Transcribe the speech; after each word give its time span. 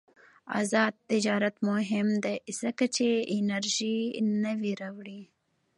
آزاد 0.59 0.93
تجارت 1.11 1.55
مهم 1.69 2.07
دی 2.23 2.35
ځکه 2.61 2.85
چې 2.95 3.07
انرژي 3.37 3.97
نوې 4.45 4.73
راوړي. 4.81 5.21